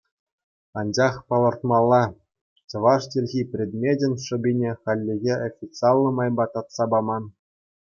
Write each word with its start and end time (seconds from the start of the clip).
Анчах 0.79 1.15
палӑртмалла: 1.27 2.03
чӑваш 2.69 3.03
чӗлхи 3.11 3.41
предмечӗн 3.51 4.13
шӑпине 4.25 4.71
хальлӗхе 4.81 5.35
официаллӑ 5.47 6.09
майпа 6.17 6.45
татса 6.51 6.85
паман. 6.91 7.23